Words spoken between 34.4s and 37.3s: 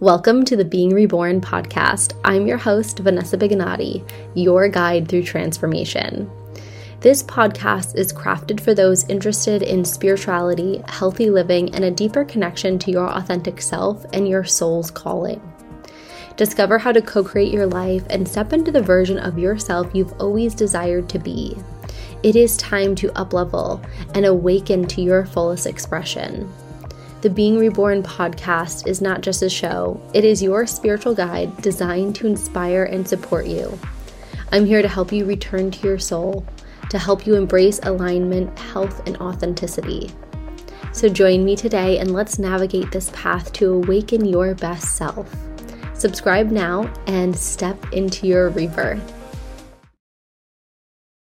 I'm here to help you return to your soul, to help